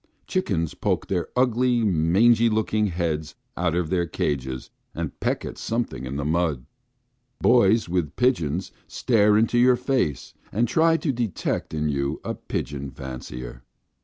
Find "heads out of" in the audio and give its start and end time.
2.87-3.91